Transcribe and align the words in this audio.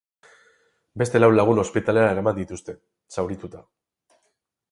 Beste 1.01 1.19
lau 1.21 1.29
lagun 1.33 1.61
ospitalera 1.65 2.15
eraman 2.15 2.39
dituzte, 2.39 2.77
zaurituta. 3.17 3.65